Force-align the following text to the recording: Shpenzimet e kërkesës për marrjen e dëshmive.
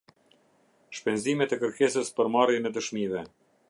Shpenzimet 1.01 1.53
e 1.59 1.61
kërkesës 1.67 2.13
për 2.19 2.35
marrjen 2.39 2.71
e 2.71 2.77
dëshmive. 2.79 3.29